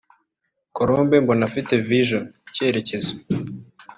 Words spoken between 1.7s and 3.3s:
vision(icyerekezo)